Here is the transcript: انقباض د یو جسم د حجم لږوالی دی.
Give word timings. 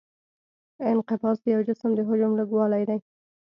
انقباض 0.89 1.37
د 1.41 1.45
یو 1.53 1.61
جسم 1.67 1.91
د 1.95 1.99
حجم 2.07 2.31
لږوالی 2.39 2.83
دی. 2.89 2.99